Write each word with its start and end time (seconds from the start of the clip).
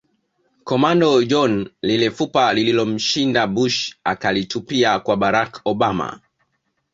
Commando 0.63 1.23
John 1.29 1.53
Lile 1.83 2.09
fupa 2.11 2.53
lililomshinda 2.53 3.47
Bush 3.47 3.95
akalitupia 4.03 4.99
kwa 4.99 5.17
Barack 5.17 5.61
Obama 5.65 6.19